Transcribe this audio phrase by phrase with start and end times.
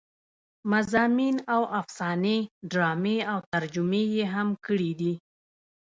[0.71, 2.37] مضامين او افسانې
[2.71, 5.13] ډرامې او ترجمې يې هم کړې دي